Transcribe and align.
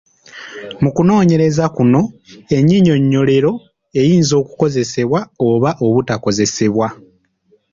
Mu 0.81 0.89
kunooneyereza 0.95 1.65
kuno 1.75 2.01
ennyinyonnyolero 2.55 3.51
eyinza 4.01 4.33
okukozesebwa 4.41 5.19
oba 5.49 5.69
obutakozesebwa 5.85 6.87